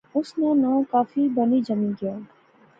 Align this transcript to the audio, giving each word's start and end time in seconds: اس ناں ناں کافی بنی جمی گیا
اس 0.17 0.27
ناں 0.39 0.55
ناں 0.61 0.79
کافی 0.91 1.23
بنی 1.35 1.59
جمی 1.67 1.91
گیا 1.99 2.15